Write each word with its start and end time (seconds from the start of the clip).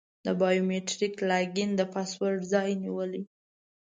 د 0.25 0.27
بایو 0.39 0.63
میتریک 0.69 1.15
لاګین 1.29 1.71
د 1.75 1.81
پاسورډ 1.93 2.39
ځای 2.53 2.69
نیولی. 2.83 3.23